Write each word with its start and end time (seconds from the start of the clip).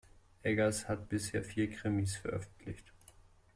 Eggers 0.41 0.87
hat 0.87 1.09
bisher 1.09 1.43
vier 1.43 1.69
Krimis 1.69 2.15
veröffentlicht. 2.17 2.91